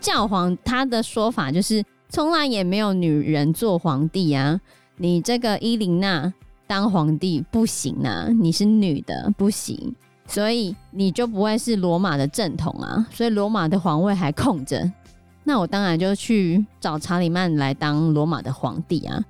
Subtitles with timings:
[0.00, 4.60] 教皇他的说法就是，从来也没有女人做皇帝啊！
[4.98, 6.32] 你这个伊琳娜
[6.66, 9.94] 当皇帝不行啊，你是女的不行，
[10.26, 13.06] 所以你就不会是罗马的正统啊！
[13.10, 14.92] 所以罗马的皇位还空着，
[15.42, 19.24] 那我当然就去找查理曼来当罗马的皇帝啊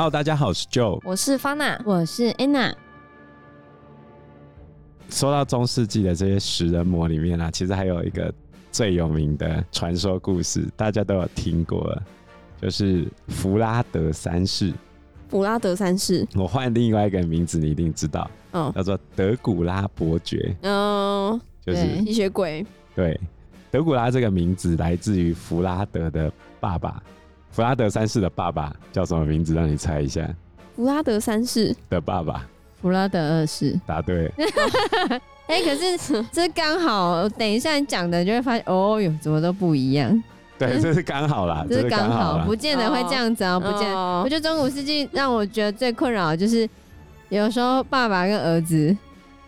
[0.00, 2.72] ！Hello，大家好，我是 Joe，我是 Fana，我是 Anna。
[5.10, 8.32] 说到中世纪的这些食人魔里面啊，其实还有一个
[8.72, 12.02] 最有名的传说故事，大家都有听过了，
[12.62, 14.72] 就是弗拉德三世。
[15.28, 20.56] 弗拉德三世，我换另外一个名字，你一定知道，嗯，叫做德古拉伯爵。
[20.62, 22.64] 嗯、哦，就是吸血鬼。
[22.96, 23.20] 对，
[23.70, 27.02] 德古拉这个名字来自于弗拉德的爸爸。
[27.50, 29.54] 弗拉德三世的爸爸叫什么名字？
[29.54, 30.28] 让你猜一下。
[30.76, 32.46] 弗拉德三世的爸爸。
[32.80, 34.32] 弗拉德二世，答对。
[35.46, 40.22] 哎、欸，可是这刚好，等一下你讲的就会发现，哦哟，怎么都不一样。
[40.56, 43.94] 对，这是刚好啦，这是刚好，好，不见得会这样子啊、喔，不见得。
[43.94, 46.68] 哦、我觉得中古世纪让我觉得最困扰的就是，
[47.30, 48.96] 有时候爸爸跟儿子，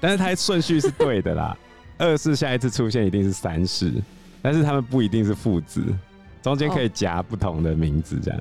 [0.01, 1.57] 但是他顺序是对的啦。
[1.99, 3.93] 二世下一次出现一定是三世，
[4.43, 5.85] 但是他们不一定是父子，
[6.43, 8.41] 中间可以夹不同的名字这样。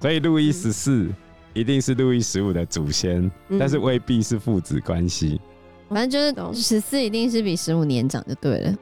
[0.00, 1.08] 所以路易十四。
[1.54, 5.40] 一定是路易十五的祖先，嗯，但是未必是父子关系。
[5.88, 8.74] 反正就是十四一定是比十五年长就对了。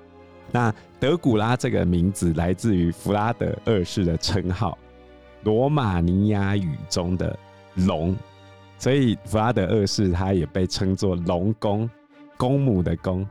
[0.50, 4.77] 那德古拉这个名字来自于弗拉德二世的称号，
[5.45, 7.39] 罗马尼亚语中的
[7.75, 8.17] 龙，
[8.77, 11.89] 所以弗拉德二世他也被称作龙公，
[12.37, 13.25] 公母的公，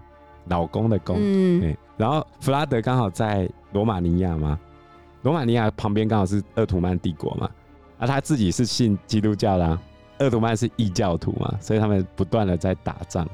[0.47, 1.17] 老公的公。
[1.19, 1.77] 嗯，对。
[1.97, 4.57] 然后弗拉德刚好在罗马尼亚嘛，
[5.23, 7.49] 罗马尼亚旁边刚好是鄂图曼帝国嘛。
[7.97, 9.81] 啊，他自己是信基督教的，啊，
[10.19, 13.27] 鄂图曼是异教徒嘛，所以他们不断的在打仗。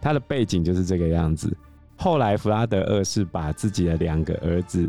[0.00, 1.54] 他的背景就是这个样子。
[1.96, 4.88] 后来弗拉德二世把自己的两个儿子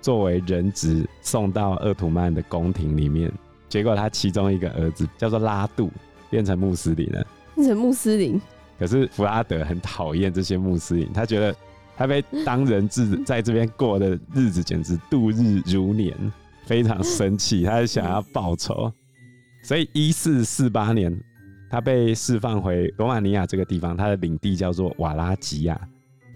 [0.00, 3.32] 作为人质送到鄂图曼的宫廷里面，
[3.68, 5.90] 结果他其中一个儿子叫做拉杜，
[6.28, 7.26] 变成穆斯林了。
[7.54, 8.40] 变成穆斯林。
[8.78, 11.54] 可是弗拉德很讨厌这些穆斯林，他觉得
[12.00, 16.16] 他被当人质 在这边过的日子简直度日如年。
[16.64, 18.92] 非常生气， 他是想要报仇，
[19.62, 21.12] 所以一四四八年，
[21.68, 25.78] 他被释放回罗马尼亚这个地方，他的领地叫做瓦拉吉亚。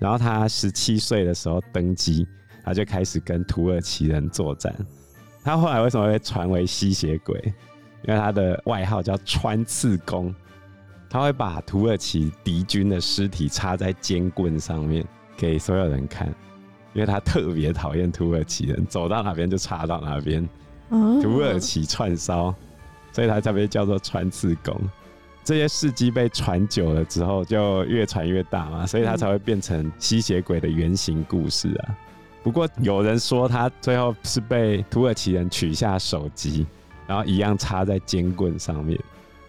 [0.00, 2.26] 然后他十七岁的时候登基，
[2.64, 4.74] 他就开始跟土耳其人作战。
[5.44, 7.40] 他后来为什么会传为吸血鬼？
[8.06, 10.34] 因为他的外号叫穿刺弓，
[11.08, 15.06] 他会把土耳其敌军的尸体插在尖棍上面
[15.36, 16.32] 给所有人看。
[16.92, 20.48] 因为他特别讨厌土耳其人，走到哪边就插到哪边，
[20.88, 22.54] 土耳其串烧，
[23.10, 24.80] 所以他才被叫做穿刺工。
[25.42, 31.98] 这些事迹被传久了之后，就越传越大嘛，所以他才会变成吸血鬼的原型故事啊。
[32.44, 36.64] 不过有人说他最后是被土耳其人取下手机，
[37.08, 38.96] 然后一样插在尖棍上面。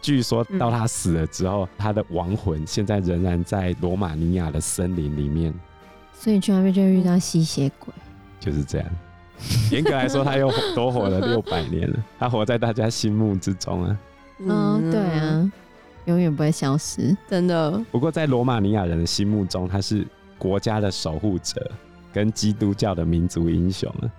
[0.01, 5.53] 据说到他死了之后，他的亡魂现在仍然在罗马尼亚的森林里面。
[6.17, 7.93] 所以去那边就会遇到吸血鬼，
[8.39, 8.87] 就是这样。
[9.69, 13.99] 严格来说，他又多活了六百年了， 他活在大家心目之中啊。
[14.39, 15.51] 嗯，对啊，
[16.05, 17.71] 永远不会消失，真的。
[17.91, 21.69] 不过在罗马尼亚人的心目中，他是国家的守护者，
[22.13, 24.09] 跟基督教的民族英雄啊。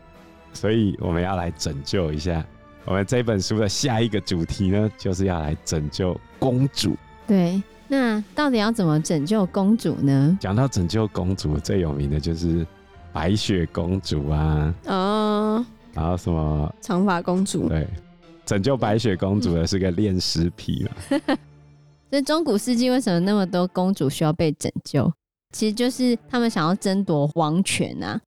[0.53, 2.45] 所以我们要来拯救一下。
[2.85, 6.97] 我们这本书的下一个主题呢，就是要来拯救公主。
[7.27, 7.61] 对。
[7.89, 10.37] 那到底要怎么拯救公主呢？
[10.41, 12.67] 讲到拯救公主，最有名的就是
[13.13, 17.69] 白雪公主啊，哦，然后什么长发公主？
[17.69, 17.89] 对，
[18.45, 21.19] 拯救白雪公主的是个恋尸癖嘛。
[22.11, 25.13] 所以中古世纪为什么那么多公主需要被拯救？
[25.53, 28.21] 其实就是他们想要争夺王权啊，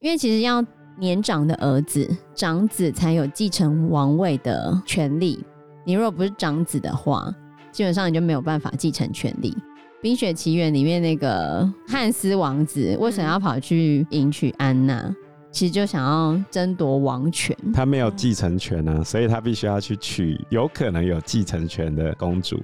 [0.00, 0.64] 因为其实要
[0.98, 5.42] 年长的儿子、长子才有继承王位的权利。
[5.84, 7.34] 你如果不是长子的话，
[7.74, 9.50] 基本上你就没有办法继承权利。
[10.00, 15.12] 《冰雪奇缘》里面那个汉斯王子为什么要跑去迎娶安娜？
[15.50, 17.56] 其实就想要争夺王权。
[17.72, 22.62] 他没有继承权啊，所以他必须要去娶有可能有继承权的公主。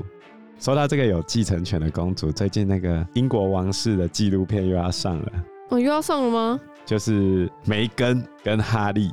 [0.61, 5.33] 说到这个有继承权的公主，最近那个英国王室的纪录片又要上了。
[5.71, 6.61] 哦，又要上了吗？
[6.87, 9.11] 就是梅根跟哈利，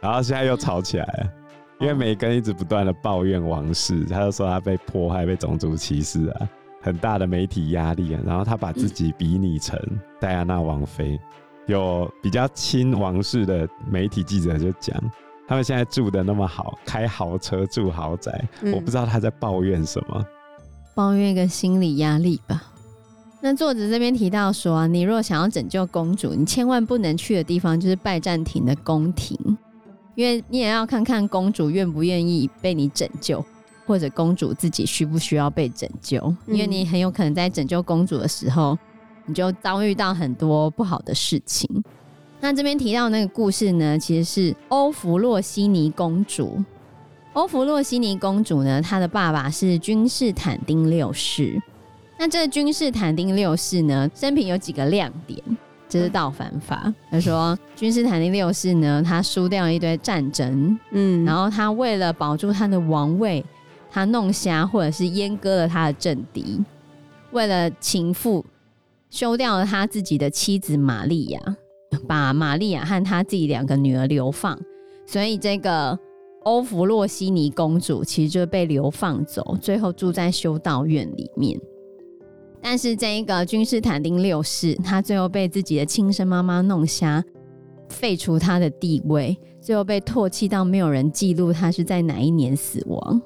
[0.00, 1.37] 然后现在又吵起来了。
[1.80, 6.48] 因为梅根一直不断的抱怨王室，他就说他被迫害、被种族歧视啊，
[6.82, 8.20] 很大的媒体压力啊。
[8.26, 9.78] 然后他把自己比拟成
[10.20, 11.18] 戴安娜王妃，
[11.66, 15.00] 有比较亲王室的媒体记者就讲，
[15.46, 20.26] 他们现在住的那么好，开豪车住豪宅，嗯我不知道他在抱怨什么。
[20.96, 22.60] 抱怨一个心理压力吧。
[23.40, 29.38] 那作者这边提到说啊，你若想要拯救公主，你千万不能去的地方就是拜占庭的宫廷，
[30.18, 33.44] 因为你也要看看公主愿不愿意被你拯救，
[33.86, 36.16] 或者公主自己需不需要被拯救，
[36.48, 38.76] 因为你很有可能在拯救公主的时候，
[39.26, 41.70] 你就遭遇到很多不好的事情。
[42.40, 46.64] 那这边提到那个故事呢，其实是欧弗洛西尼公主。
[47.34, 51.62] 欧弗洛西尼公主呢，她的爸爸是君士坦丁六世。
[52.18, 55.40] 那这个君士坦丁六世呢，生平有几个亮点，
[55.88, 56.92] 这是倒反法。
[57.10, 63.44] 他说，君士坦丁六世呢，他输掉了一堆战争，嗯，然后他为了保住他的王位，
[63.90, 66.62] 他弄瞎或者是阉割了他的政敌，
[67.32, 68.44] 为了情妇，
[69.10, 71.40] 休掉了他自己的妻子玛利亚。
[72.06, 74.60] 把玛利亚和他自己两个女儿流放，
[75.06, 75.98] 所以这个
[76.44, 81.58] 欧弗洛西尼公主其实就被流放走，最后住在修道院里面。
[82.60, 87.24] 但是这一个君士坦丁六世，他最后被自己的亲生妈妈弄瞎，
[87.88, 93.22] 废除他的地位，最后被唾弃到没有人记录他是在哪一年死亡。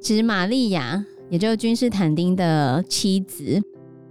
[0.00, 3.60] 其实玛利亚，也就是君士坦丁的妻子，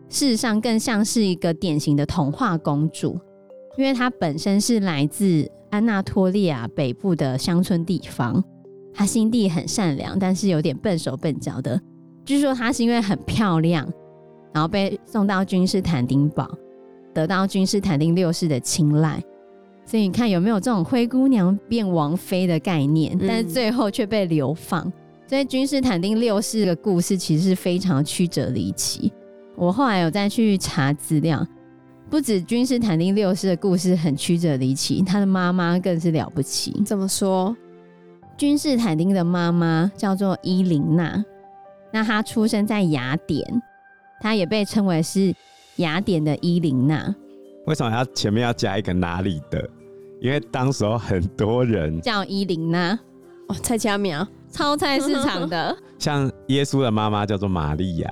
[0.10, 3.18] 事实上更像是一个典型的童话公主。
[3.78, 8.44] 因为她本身是来自安纳托利亚北部的乡村地方，
[8.94, 11.80] 她心地很善良，但是有点笨手笨脚的。
[12.26, 13.90] 据说她是因为很漂亮，
[14.54, 16.50] 然后被送到君士坦丁堡，
[17.13, 19.22] 得到君士坦丁六世的青睐。
[19.86, 23.18] 所以你看有没有这种灰姑娘变王妃的概念？
[23.28, 24.92] 但是最后却被流放。
[25.28, 29.12] 所以君士坦丁六世的故事其实是非常曲折离奇。
[29.56, 31.45] 我后来有再去查资料。
[32.10, 36.81] 不止君士坦丁六世的故事很曲折离奇，他的妈妈更是了不起。
[36.84, 37.56] 怎么说？
[38.38, 41.24] 君士坦丁的妈妈叫做伊琳娜，
[41.92, 43.62] 那她出生在雅典，
[44.19, 45.33] 她也被称为是
[45.77, 47.13] 雅典的伊琳娜。
[47.66, 49.69] 为什么要前面要加一个哪里的？
[50.21, 52.98] 因为当时候很多人叫伊琳娜
[53.48, 58.12] 哦，菜市仔超菜市场的， 像耶稣的妈妈叫做玛利亚。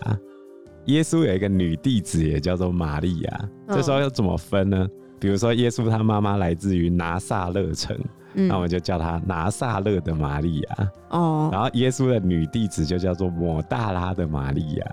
[0.85, 3.49] 耶稣有一个女弟子，也叫做玛利亚。
[3.67, 4.87] 这时候要怎么分呢？
[5.19, 7.97] 比如说，耶稣他妈妈来自于拿撒勒城，
[8.33, 10.91] 那、嗯、我们就叫她拿撒勒的玛利亚。
[11.09, 11.49] 哦。
[11.51, 14.85] 然后耶稣的女弟子就叫做抹大拉的玛利亚，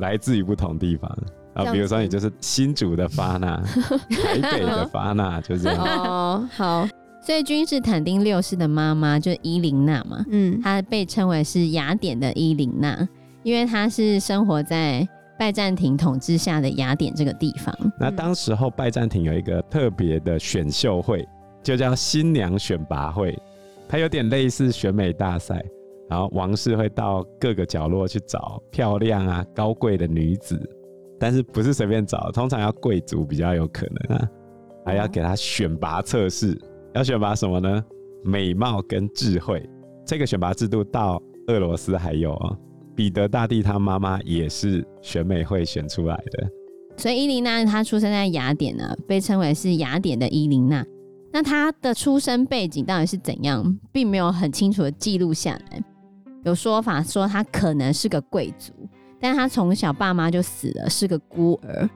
[0.00, 1.10] 来自于不同地方。
[1.54, 3.56] 然后比如说，你就是新竹的发那，
[4.10, 5.84] 台北的发那，就这样。
[5.84, 6.88] 哦，好。
[7.22, 13.08] 所以君士坦丁六世的妈妈就是伊琳娜嘛，嗯，她被称为是雅典的伊琳娜，
[13.42, 15.06] 因为她是生活在。
[15.38, 21.26] 拜占庭统治下的雅典这个地方，那当时候拜占庭有一个特别的选秀会，
[21.62, 23.34] 就叫新娘选拔会，
[23.88, 25.64] 它有点类似选美大赛，
[26.10, 30.60] 然后王室会到各个角落去找漂亮啊、高贵的女子，
[31.20, 34.28] 但是不是随便找，通常要贵族比较有可能啊，
[34.84, 36.60] 还要给他选拔测试，
[36.94, 37.84] 要选拔什么呢？
[38.24, 39.64] 美貌跟智慧，
[40.04, 42.58] 这个选拔制度到俄罗斯还有哦。
[42.96, 46.50] 彼得大帝他妈妈也是选美会选出来的，
[46.96, 50.84] 所以伊琳娜她出生在雅典呢，被称为是雅典的伊琳娜。
[51.32, 55.82] 那她的出生背景到底是怎样，并没有很清楚的记录下来。
[56.44, 58.72] 有说法说他可能是个贵族，
[59.20, 61.88] 但他从小爸妈就死了，是个孤儿。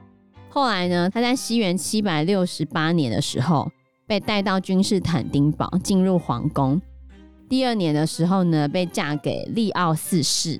[0.49, 3.69] 后来呢，他在西元七百六十八年的时候
[4.07, 6.81] 被带到君士坦丁堡，进入皇宫。
[7.49, 10.59] 第二年的时候呢，被嫁给利奥四世。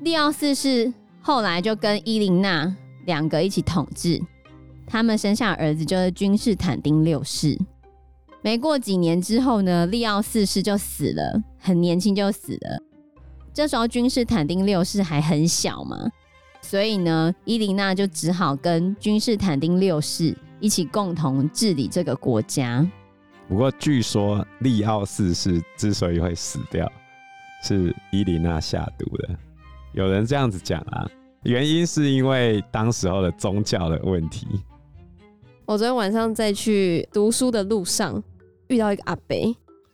[0.00, 2.76] 利奥四世后来就跟伊琳娜
[3.06, 4.20] 两个一起统治，
[4.86, 7.58] 他们生下儿子就是君士坦丁六世。
[8.42, 12.82] 没过几年之后呢，利奥四世就死了，很年轻就死了。
[13.56, 15.96] 这时候君士坦丁六世还很小嘛，
[16.60, 22.86] 所以呢，伊琳娜就只好跟君士坦丁六世一起共同治理这个国家。
[23.48, 26.86] 不过据说利奥四世之所以会死掉，
[27.62, 29.30] 是伊琳娜下毒的。
[29.94, 31.08] 有人这样子讲啊，
[31.44, 34.46] 原因是因为当时候的宗教的问题。
[35.64, 38.22] 我昨天晚上在去读书的路上，
[38.68, 39.34] 遇到一个阿伯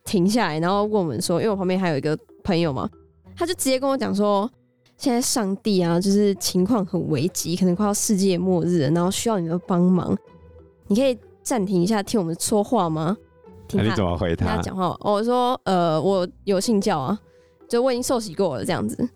[0.04, 2.90] 停下来，然后问我们说，因为我旁边还有一个朋友嘛，
[3.36, 4.50] 他就直接跟我讲说，
[4.96, 10.16] 现在上帝啊，就是情况很危急，可能快要世界末日了，然后需要你的帮忙，
[10.86, 13.16] 你可以暂停一下听我们说话吗？
[13.68, 14.56] 听他，那你怎么回他？
[14.56, 17.18] 他讲话，我说，呃，我有信教啊，
[17.68, 19.08] 就我已经受洗过了，这样子。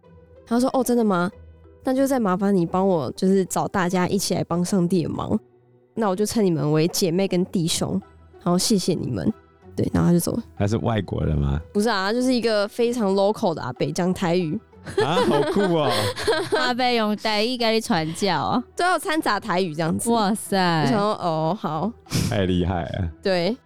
[0.46, 1.30] 他说：“哦，真的吗？
[1.82, 5.38] 那就再麻烦你帮我，就是找大家一起来帮上帝的忙。
[5.94, 8.00] 那我就称你们为姐妹跟弟兄，
[8.42, 9.32] 然后谢谢你们。
[9.76, 10.42] 对，然后他就走了。
[10.56, 11.60] 他是外国人吗？
[11.72, 14.58] 不是啊，就是一个非常 local 的阿北，讲台语。
[15.04, 15.90] 啊，好酷哦！
[16.56, 20.08] 阿贝用台语给你传教，都要掺杂台语这样子。
[20.10, 20.82] 哇塞！
[20.82, 21.92] 我想说，哦，好，
[22.30, 23.10] 太厉害了。
[23.20, 23.56] 对，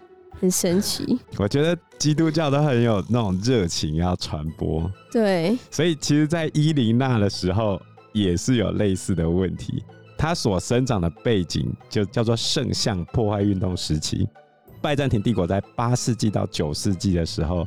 [0.41, 1.19] 很神奇。
[1.37, 4.91] 我觉得基督教都很有那种热情要传播。
[5.13, 7.79] 对，所以其实，在伊琳娜的时候，
[8.15, 9.85] 也是有类似的问题。
[10.17, 14.27] 她所生长的背景就叫做圣像破坏运动时期。
[14.81, 17.67] 拜占庭帝国在八世纪到九世纪的时候。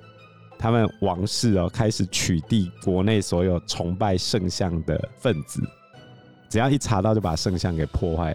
[0.56, 5.62] 他们王室哦，开始取缔国内所有崇拜圣像的分子，
[6.48, 8.34] 只要一查到就把圣像给破坏。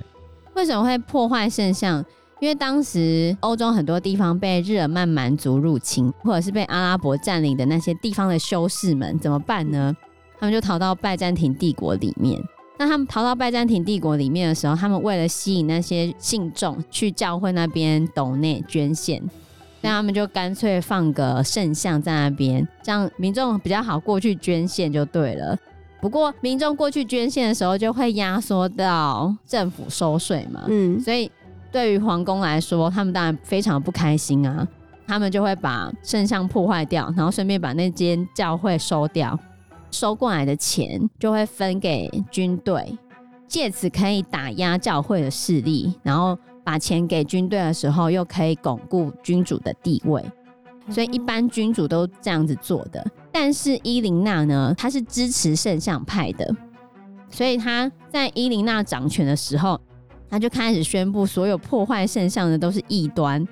[0.54, 2.04] 为什么会破坏圣像？
[2.38, 9.96] 因为当时欧洲很多地方被日耳曼蛮族入侵，或者是被阿拉伯占领的那些地方的修士们怎么办呢？
[10.38, 12.38] 他们就逃到拜占庭帝国里面。
[12.78, 19.22] 那他们逃到拜占庭帝国里面的时候，他们为了吸引那些信众去教会那边斗内捐献。
[19.80, 25.56] 那他们就干脆放个圣像在那边，这样民众比较好过去捐献就对了。
[26.00, 30.64] 不过民众过去捐献的时候，就会压缩到政府收税嘛。
[30.68, 31.30] 嗯，所以
[31.70, 34.66] 对于皇宫来说，他们当然非常不开心啊。
[35.06, 39.38] 他们就会把圣像破坏掉，然后顺便把那间教会收掉，
[39.90, 42.98] 收过来的钱就会分给军队，
[43.46, 46.38] 借此可以打压教会的势力，然后。
[46.64, 50.22] 把钱给军队的时候，又可以巩固君主的地位，
[50.90, 53.02] 所以一般君主都这样子做的。
[53.32, 56.54] 但是伊琳娜呢，她是支持圣像派的，
[57.30, 59.80] 所以她在伊琳娜掌权的时候，
[60.28, 63.48] 她就开始宣布，所有破坏圣像的都是异端。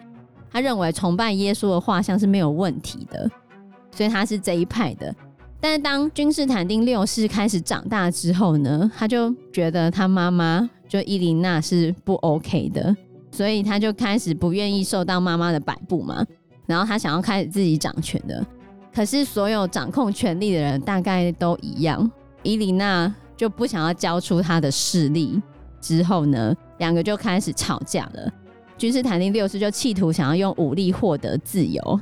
[0.53, 3.31] 她认为崇拜耶稣的画像是没有问题的，
[3.93, 5.15] 所以她是这一派的。
[5.67, 12.97] 但是当君士坦丁六世开始长大之后呢，他就觉得他妈妈就伊琳娜是不 OK 的。
[13.33, 16.25] 所以他就开始不愿意受到妈妈的摆布嘛，
[16.67, 18.47] 然后他想要开始自己掌权的。
[18.95, 22.09] 可是所有掌控权力的人大概都一样，
[22.45, 25.43] 伊琳娜就不想要交出她的势力。
[25.81, 28.33] 之后呢，两个就开始吵架了。
[28.79, 32.01] 君士坦丁六世就企图想要用武力获得自由，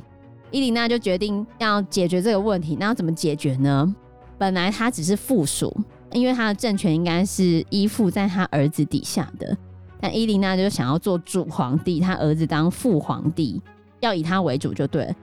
[0.51, 2.75] 伊琳娜就决定要解决这个问题。
[2.79, 3.95] 那要怎么解决呢？
[4.37, 5.75] 本来他只是附属，
[6.11, 9.55] 因为他的政权应该是依附在他儿子底下的。
[9.99, 13.61] 但伊琳娜就想要做主皇帝，他儿子当副皇帝，
[14.01, 15.13] 要以他为主就对了。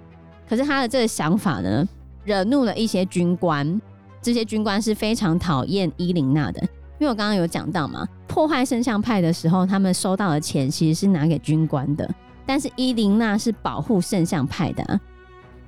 [0.48, 1.86] 可是他的这个想法呢，
[2.24, 3.80] 惹怒了一些军官。
[4.20, 6.60] 这些军官是非常讨厌伊琳娜的，
[6.98, 12.08] 因为我刚刚有讲到嘛，破坏圣像派的时候，他们收到的钱其实是拿给军官的。
[12.46, 15.00] 但是伊琳娜是保护圣像派的，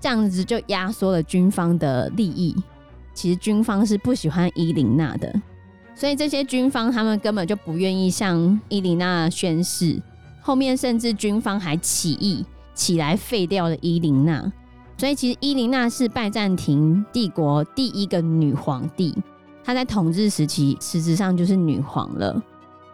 [0.04, 2.54] 这样子就压缩了军方的利益。
[3.14, 5.34] 其实军方是不喜欢伊琳娜的。
[5.94, 9.98] 所以这些军方他们根本就不愿意向伊琳娜宣誓，
[10.42, 12.44] 后面甚至军方还起义
[12.74, 14.52] 起来废掉了伊琳娜。
[14.98, 19.16] 所以其实伊琳娜是拜占庭帝国第一个女皇帝，
[19.64, 22.38] 她在统治时期实质上就是女皇了。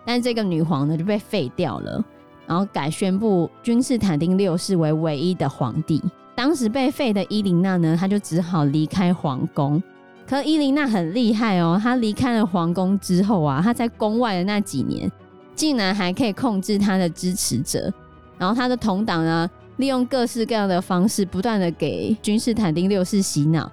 [0.04, 2.04] 但是这个女皇呢就被废掉了，
[2.46, 6.00] 然后改宣布君士坦丁六世为唯一的皇帝。
[6.34, 9.82] 当时被废的伊琳娜呢，她就只好离开皇宫。
[10.26, 15.10] 可伊琳娜很厉害哦，她离开了皇宫之后啊，她在宫外的那几年，
[15.54, 17.92] 竟然还可以控制她的支持者，
[18.38, 23.70] 然后她的同党呢，利用各式各样的方式，不断的给君士坦丁六世洗脑，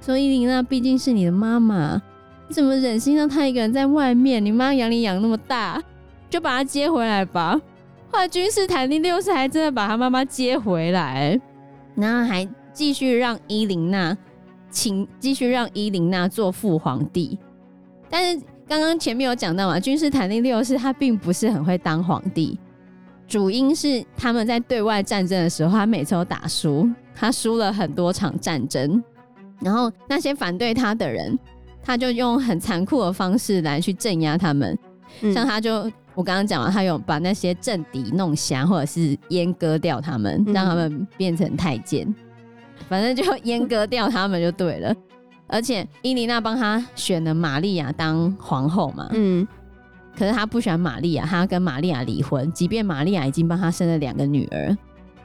[0.00, 2.00] 说伊琳娜毕竟是你的妈妈，
[2.48, 4.42] 你怎么忍心让她一个人在外面？
[4.42, 5.82] 你妈养你养那么大，
[6.30, 7.60] 就把她接回来吧。
[8.10, 11.38] 后来君士坦丁六世还真的把她妈妈接回来，
[11.98, 14.16] 然后还继续让伊琳娜。
[14.70, 17.38] 请继续让伊琳娜做副皇帝，
[18.10, 22.60] 但是刚刚前面有讲到嘛，君士坦丁六世他并不是很会当皇帝，
[23.26, 29.02] 主因是他们在对外战争的时候，他每次都打输，他输了很多场战争，
[29.62, 31.36] 然后那些反对他的人，
[31.82, 34.78] 他就用很残酷的方式来去镇压他们，
[35.22, 42.12] 嗯、像他就我刚刚讲了，他有把那些政敌弄瞎，或者是阉割掉他们，让他们变成太监。
[42.88, 44.92] 反正就阉割掉他们就对了，
[45.46, 49.46] 而且伊琳娜帮他选了玛利亚当皇后嘛，嗯，
[50.18, 54.76] 可是他不喜欢玛利亚，他要跟玛利亚离婚，即便玛利亚已经帮他生了两个女儿，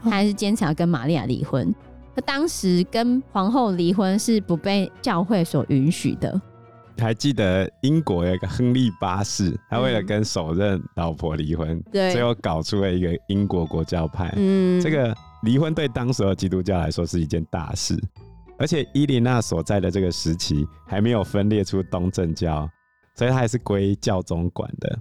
[0.04, 1.74] 他还是坚持要跟玛利亚离婚。
[2.16, 6.40] 他当时跟皇后离婚是不被教会所允许的。
[6.98, 15.16] 还记得英国有一个亨利八世，他为了跟首任老婆离婚，对，最后搞出了一个英国国教派，嗯，这个。
[15.44, 18.02] 离婚对当时的基督教来说是一件大事，
[18.58, 22.66] 而且伊琳娜所在的这个时期还没有分裂出东正教，
[23.14, 24.98] 所以它还是归教宗管的。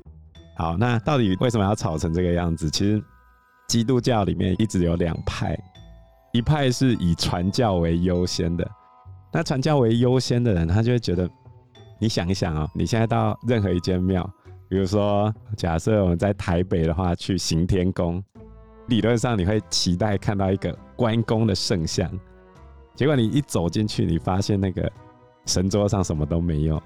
[0.56, 2.68] 好，那到底为什么要吵成这个样子？
[2.68, 3.00] 其实
[3.68, 5.56] 基督教里面一直有两派，
[6.32, 8.68] 一派是以传教为优先的。
[9.32, 11.30] 那传教为优先的人，他就会觉得，
[12.02, 14.28] 你想一想哦，你现在到任何一间庙，
[14.68, 18.20] 比如说假设我们在台北的话，去行天宫，
[18.88, 22.10] 理论上你会期待看到一个关公的圣像，
[22.96, 24.90] 结果你一走进去，你发现那个
[25.46, 26.82] 神桌上什么都没有，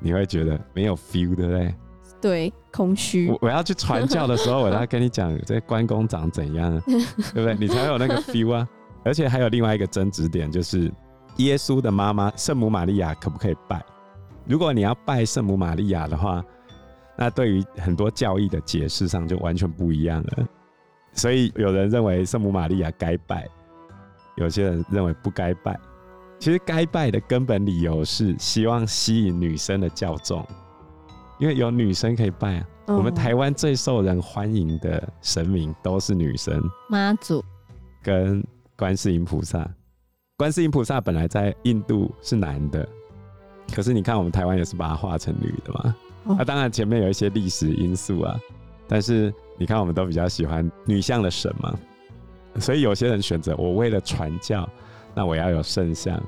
[0.00, 1.74] 你会觉得没有 feel，对不对？
[2.18, 3.28] 对，空虚。
[3.28, 6.80] 我我要去传教的时候，我要跟你讲这关公长怎样，
[7.34, 7.54] 对不对？
[7.60, 8.66] 你才有那个 feel 啊！
[9.04, 10.90] 而且还有另外一个争执点，就是
[11.36, 13.84] 耶稣的妈妈圣母玛利亚可不可以拜？
[14.46, 16.44] 如果你要拜圣母玛利亚的话，
[17.16, 20.48] 那对于很多教义的解释上就完全不一样了。
[21.12, 23.48] 所以有人认为圣母玛利亚该拜，
[24.36, 25.78] 有些人认为不该拜。
[26.38, 30.46] 其实该拜的根本理由是希望吸引女生的教众。
[31.38, 37.44] 因为有女生可以拜啊，我们台湾最受人欢迎的神明都是女生，妈祖
[38.02, 38.42] 跟
[38.76, 39.68] 观世音菩萨。
[40.38, 42.86] 观世音菩萨本来在印度是男的，
[43.74, 45.96] 可是你看我们台湾也是把它画成女的嘛。
[46.38, 48.36] 啊当然前面有一些历史因素啊，
[48.88, 51.72] 但是你看我们都比较喜欢女相的神嘛，
[52.58, 54.68] 所以有些人选择我为了传教，
[55.14, 56.20] 那我要有圣像，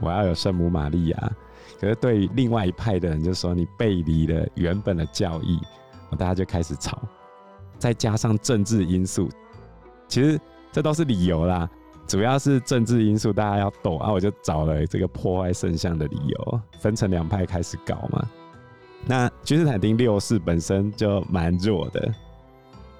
[0.00, 1.32] 我要有圣母玛利亚。
[1.80, 5.58] 可是对于另外一派的人，就说你背离了原本的教义，
[6.18, 7.00] 大家就开始吵。
[7.78, 9.28] 再加上政治因素，
[10.08, 10.38] 其实
[10.72, 11.70] 这都是理由啦。
[12.10, 18.28] 主要是政治因素，大家要斗啊，我就找了这个破坏圣像的理由，分成两派开始搞嘛。
[19.06, 22.12] 那君士坦丁六世本身就蛮弱的，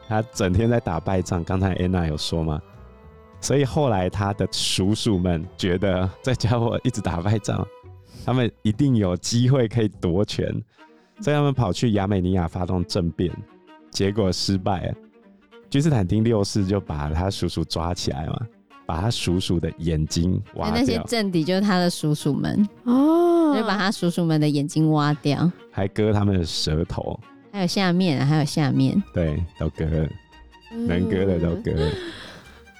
[0.07, 1.43] 他整天在打败仗。
[1.43, 2.63] 刚才安娜有说嘛，
[3.41, 7.67] 所以后来他的叔叔们觉得这家伙一直打败仗。
[8.25, 10.47] 他们一定有机会可以夺权，
[11.21, 13.29] 所以他们跑去亚美尼亚发动政变，
[13.91, 14.95] 结果失败了。
[15.69, 18.47] 君士坦丁六世就把他叔叔抓起来嘛，
[18.91, 20.75] 把他叔叔的眼睛挖掉。
[20.81, 27.17] 那些政敌就是他的叔叔们哦，就把他叔叔们的眼睛挖掉，还割他们的舌头，
[27.53, 30.09] 还有下面，还有下面，对，都割了，
[30.89, 31.93] 能割的都割了。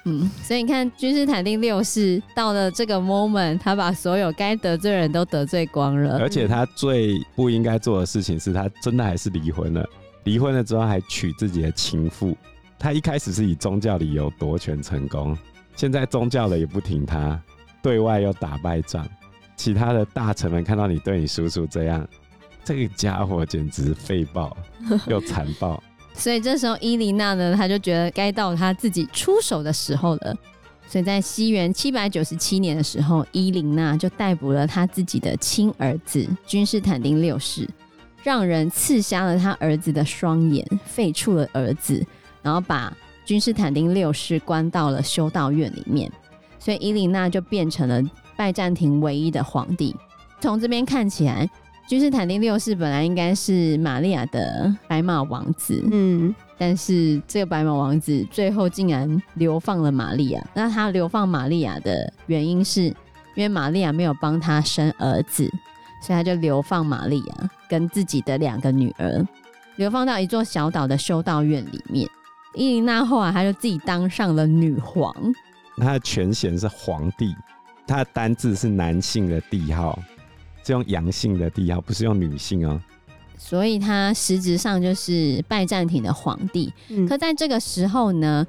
[0.03, 6.19] 嗯，所以你看，君士坦丁六世到了这个 moment，他把所有该得罪人都得罪光了。
[6.19, 9.87] 而且他最不应该做的事情是他真的还是离婚了。
[10.25, 12.35] 离婚了之后还娶自己的情妇。
[12.77, 15.37] 他一开始是以宗教理由夺权成功，
[15.75, 17.41] 现在宗教的也不听他，
[17.81, 19.07] 对外又打败仗。
[19.55, 22.07] 其他的大臣们看到你对你叔叔这样，
[22.63, 24.55] 这个家伙简直废爆
[25.07, 25.81] 又残暴。
[26.13, 30.35] 所以这时候伊琳娜呢，她就觉得该到她自己出手的时候了。
[30.87, 37.65] 所以在西元七百九十七年的时候，伊琳娜就逮捕了她自己的亲儿子君士坦丁六世，
[38.23, 42.05] 让人刺瞎了他儿子的双眼，废黜了儿子，
[42.41, 42.91] 然后把
[43.25, 46.11] 君士坦丁六世关到了修道院里面。
[46.59, 48.01] 所以伊琳娜就变成了
[48.35, 49.95] 拜占庭唯一的皇帝。
[50.39, 51.49] 从这边看起来。
[51.87, 60.41] 君士坦丁六世本来应该是玛利亚的白马王子，嗯，但是这个白马王子最后竟然流放了玛利亚。
[60.53, 62.93] 那他流放玛利亚的原因是因
[63.37, 65.51] 为玛利亚没有帮他生儿子，
[66.01, 69.27] 所以他就流放玛利亚跟自己的两个女儿，
[69.75, 72.07] 流放到一座小岛的修道院里面。
[72.53, 75.15] 伊琳娜后来她就自己当上了女皇，
[75.77, 77.35] 她的权衔是皇帝，
[77.87, 79.97] 她的单字是男性的帝号。
[80.63, 82.79] 是用阳性的帝号，不是用女性哦。
[83.35, 86.71] 所以她实质上就是拜占庭的皇帝。
[86.89, 88.45] 嗯、可在这个时候呢，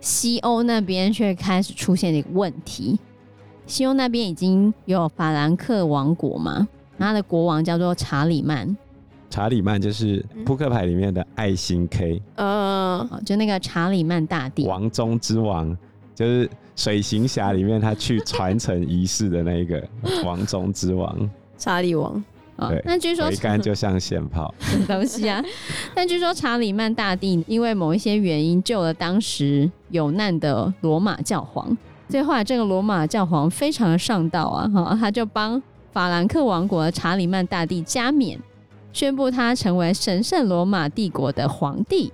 [0.00, 2.98] 西欧那边却开始出现了一个问题。
[3.64, 6.66] 西欧那边已经有法兰克王国嘛，
[6.98, 8.76] 他的国王叫做查理曼。
[9.32, 15.74] 查理曼就是扑克牌里面的爱心 K，呃，就那个查理曼大帝，王中之王，
[16.14, 19.82] 就是水行侠里面他去传承仪式的那一个
[20.22, 21.30] 王中之王。
[21.56, 22.22] 查理王，
[22.68, 25.42] 对，那据说桅杆就像线炮，什么东西啊？
[25.96, 31.74] 但据说查理曼大帝因为某一些原因救了当时有难的罗马教皇，
[32.10, 38.38] 所以后来这个罗马教皇非常的上道啊，哈，他就帮法兰克王国的查理曼大帝加冕，
[38.92, 42.12] 宣布他成为神圣罗马帝国的皇帝。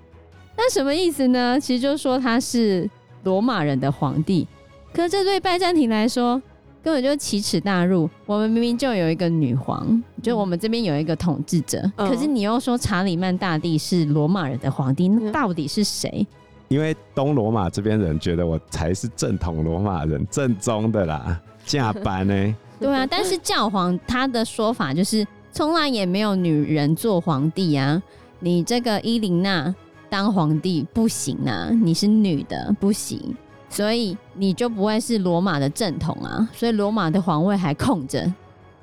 [0.57, 1.59] 那什么意思呢？
[1.61, 2.89] 其实就是说他是
[3.25, 4.47] 罗马人的皇帝，
[4.93, 6.41] 可是这对拜占庭来说。
[6.81, 8.09] 根本就是奇耻大辱！
[8.25, 16.25] 我们明明就有一个女皇，就我们这边有一个统治者，嗯、可是你又说查理曼大帝是罗马人的皇帝，那到底是谁？
[16.69, 22.57] 因为东罗马这边人觉得我才是正统罗马人，正宗的啦，加班呢？
[22.79, 25.27] 对啊，但是教皇他的说法就是，
[25.59, 28.01] 从来也没有女人做皇帝啊！
[28.39, 29.75] 你这个伊琳娜
[30.09, 33.21] 当皇帝不行啊，你是女的不行。
[33.69, 38.33] 所以你就不会是罗马的正统啊，所以罗马的皇位还空着。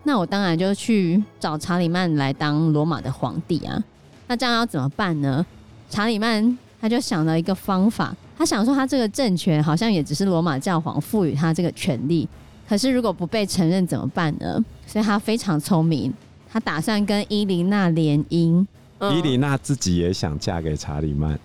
[0.04, 3.82] 那我当然就去找查理曼来当罗马的皇帝啊。
[4.28, 5.46] 那这样要怎么办呢？
[5.90, 12.28] 查理曼他就想了一个方法，他想说他这个政权好像也只是罗马教皇赋予他这个权利，
[12.68, 14.62] 可是如果不被承认怎么办呢？
[14.86, 16.14] 所以他非常聪明，
[16.56, 18.66] 他打算跟伊琳娜联姻。
[19.14, 21.38] 伊琳娜自己也想嫁给查理曼。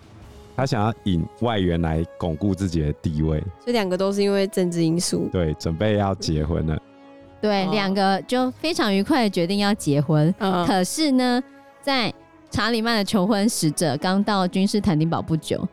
[0.54, 5.28] 他想要引外援来巩固自己的地位，这两个都是因为政治因素。
[5.32, 6.80] 对，准备要结婚了。
[7.40, 10.32] 对，两、哦、个就非常愉快的决定要结婚。
[10.38, 11.42] 嗯、可是呢，
[11.82, 12.14] 在
[12.48, 15.66] 查理曼的求婚使者刚到君士坦丁堡不久，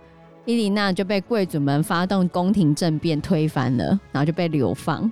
[0.45, 5.11] 伊琳娜就被贵族们发动宫廷政变推翻了，然后就被流放。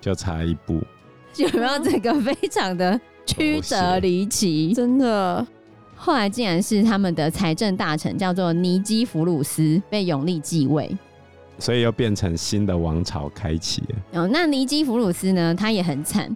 [0.00, 0.82] 就差一步，
[1.38, 4.72] 有没有这个非常的曲折离奇？
[4.74, 5.46] 真的。
[5.94, 10.96] 后来竟然是他们的财政大臣，叫做尼基弗鲁斯，被永历继位，
[11.58, 14.22] 所以又变成新的王朝开启了。
[14.22, 15.54] 哦，那尼基弗鲁斯呢？
[15.54, 16.34] 他也很惨，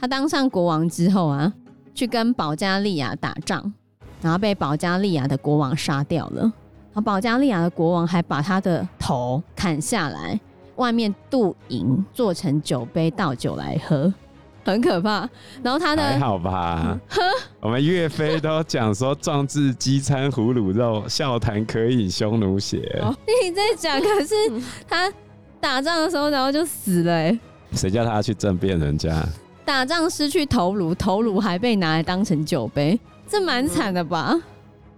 [0.00, 1.52] 他当上国王之后啊，
[1.94, 3.72] 去跟保加利亚打仗，
[4.20, 6.42] 然后被保加利亚的国王杀掉了。
[6.42, 10.40] 然后保加利亚的国王还把他的头砍下来，
[10.74, 14.12] 外面镀银，做成酒杯倒酒来喝。
[14.64, 15.28] 很可怕，
[15.62, 16.98] 然后他呢还好吧？
[17.60, 22.78] 我们岳飞都讲说“壮志饥餐胡虏肉，笑谈渴饮匈奴血”。
[23.42, 24.34] 你在讲，可是
[24.88, 25.12] 他
[25.60, 27.12] 打仗的时候，然后就死了。
[27.12, 27.38] 哎，
[27.72, 29.22] 谁叫他去政变人家？
[29.64, 32.98] 打仗失去头颅，头颅还被拿来当成酒杯，
[33.28, 34.34] 这蛮惨的吧？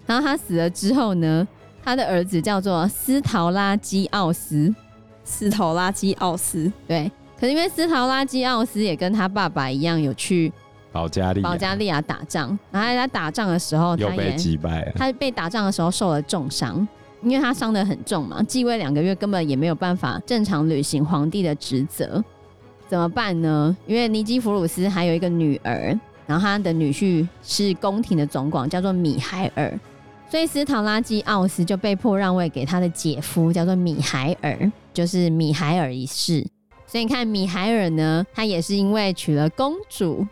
[0.07, 1.47] 然后他死了之后呢？
[1.85, 4.75] 他的儿子叫做斯陶拉基奥斯，
[5.23, 7.09] 斯陶拉基奥斯，对。
[7.39, 10.53] 可是因为斯陶拉基奥斯也跟他爸爸一样有去
[10.93, 14.91] 保加利亚保加利亚打仗，然后在他打仗的时候，他也被击败。
[14.97, 16.89] 他被打仗的时候受了重伤，
[17.23, 22.25] 因为他伤得很重嘛，继位两个月根本也没有办法正常履行皇帝的职责，
[22.89, 23.77] 怎么办呢？
[23.87, 25.95] 因为尼基弗鲁斯还有一个女儿，
[26.27, 29.79] 然后他的女婿是宫廷的总管，叫做米海尔，
[30.31, 36.47] 所以斯陶拉基奥斯就被迫让位给他的姐夫，叫做米海尔，就是米海尔一世。
[36.87, 40.25] 所以你看，米海尔呢，他也是因为娶了公主，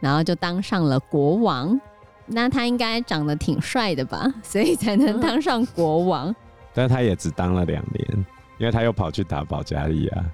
[0.00, 1.80] 然后就当上了国王。
[2.26, 6.28] 那他应该长得挺帅的吧，所以才能当上国王。
[6.28, 6.36] 嗯、
[6.74, 8.26] 但是他也只当了两年，
[8.58, 10.24] 因为他又跑去打保加利亚，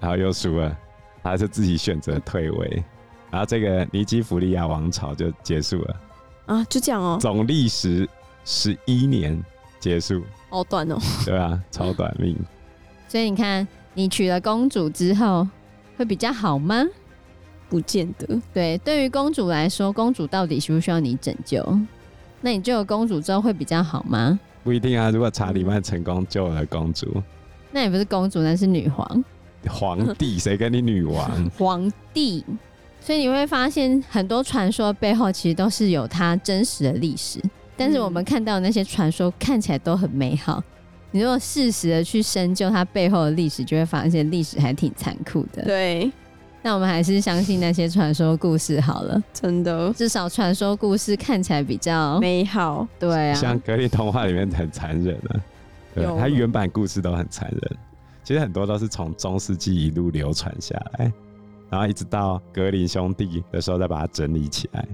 [0.00, 0.76] 然后又输了，
[1.22, 2.84] 他是自己选择退位，
[3.30, 5.96] 然后这个尼基弗利亚王朝就结束了。
[6.46, 7.18] 啊，就这样哦。
[7.20, 8.08] 总历时
[8.44, 9.42] 十一年
[9.78, 10.98] 结束，好短哦。
[11.24, 12.34] 对啊，超短命。
[13.06, 13.66] 所以你看。
[13.96, 15.48] 你娶了公主之后
[15.96, 16.84] 会比较好吗？
[17.70, 18.38] 不见得。
[18.52, 21.66] 对，对于公主来说，公主到底需不需要你拯救？
[22.42, 24.38] 那你救了公主之后会比较好吗？
[24.62, 25.10] 不一定啊。
[25.10, 27.22] 如果查理曼成功救了公主，
[27.72, 29.24] 那也不是公主，那是女皇。
[29.66, 30.38] 皇帝？
[30.38, 31.30] 谁跟你女王？
[31.56, 32.44] 皇帝。
[33.00, 37.40] 所以你会发现，很多传说背后其实都是有它真实的历史，
[37.78, 40.62] 但是我们看到的那些传说看起来都很美好。
[41.16, 45.64] 你如果适时的去深究它背后的历史，就会发现历史还挺残酷的。
[45.64, 46.12] 对，
[46.60, 49.22] 那我们还是相信那些传说故事好了。
[49.32, 52.86] 真的，至少传说故事看起来比较美好。
[52.98, 55.40] 对啊，像格林童话里面很残忍啊，
[55.94, 57.78] 对，它原版故事都很残忍。
[58.22, 61.10] 其实很多都是从中世纪一路流传下来，
[61.70, 64.86] 然后一直到格林兄弟的时候再把它整理起来。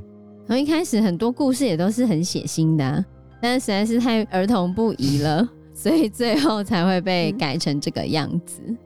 [0.46, 3.04] 然后一开始很多故事也都是很血腥的啊，
[3.40, 5.48] 但是实在是太儿童不宜了。
[5.72, 8.62] 所以最后才会被改成这个样子。
[8.66, 8.78] 嗯。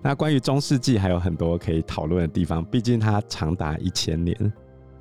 [0.00, 4.52] 那关于中世纪还有很多可以讨论的地方，毕竟它长达一千年。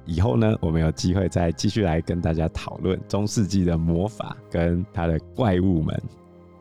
[0.05, 6.01] 以后呢，我们有机会再继续来跟大家讨论中世纪的魔法跟它的怪物们。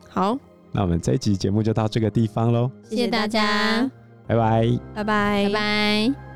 [0.09, 0.37] 好，
[0.71, 2.69] 那我们这一集节目就到这个地方喽。
[2.83, 3.89] 谢谢大家，
[4.27, 6.26] 拜拜，拜拜，拜拜。